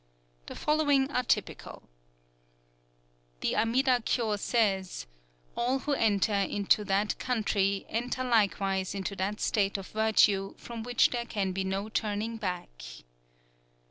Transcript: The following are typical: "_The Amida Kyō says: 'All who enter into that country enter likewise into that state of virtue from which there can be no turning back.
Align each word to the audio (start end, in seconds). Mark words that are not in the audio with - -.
The 0.47 0.55
following 0.55 1.11
are 1.11 1.21
typical: 1.21 1.83
"_The 3.41 3.53
Amida 3.53 3.99
Kyō 4.03 4.39
says: 4.39 5.05
'All 5.55 5.77
who 5.77 5.93
enter 5.93 6.33
into 6.33 6.83
that 6.85 7.19
country 7.19 7.85
enter 7.87 8.23
likewise 8.23 8.95
into 8.95 9.15
that 9.17 9.39
state 9.39 9.77
of 9.77 9.89
virtue 9.89 10.55
from 10.57 10.81
which 10.81 11.11
there 11.11 11.25
can 11.27 11.51
be 11.51 11.63
no 11.63 11.87
turning 11.87 12.37
back. 12.37 12.81